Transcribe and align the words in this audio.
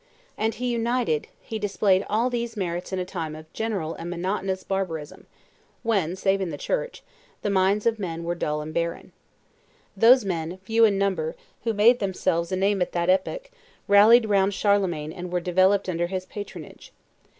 And 0.35 0.55
he 0.55 0.65
united, 0.71 1.27
he 1.41 1.59
displayed 1.59 2.03
all 2.09 2.31
these 2.31 2.57
merits 2.57 2.91
in 2.91 2.97
a 2.97 3.05
time 3.05 3.35
of 3.35 3.53
general 3.53 3.93
and 3.93 4.09
monotonous 4.09 4.63
barbarism, 4.63 5.27
when, 5.83 6.15
save 6.15 6.41
in 6.41 6.49
the 6.49 6.57
Church, 6.57 7.03
the 7.43 7.51
minds 7.51 7.85
of 7.85 7.99
men 7.99 8.23
were 8.23 8.33
dull 8.33 8.61
and 8.61 8.73
barren. 8.73 9.11
Those 9.95 10.25
men, 10.25 10.57
few 10.63 10.85
in 10.85 10.97
number, 10.97 11.35
who 11.65 11.73
made 11.75 11.99
themselves 11.99 12.51
a 12.51 12.55
name 12.55 12.81
at 12.81 12.93
that 12.93 13.11
epoch, 13.11 13.51
rallied 13.87 14.27
round 14.27 14.55
Charlemagne 14.55 15.11
and 15.13 15.31
were 15.31 15.39
developed 15.39 15.87
under 15.87 16.07
his 16.07 16.25
patronage. 16.25 16.91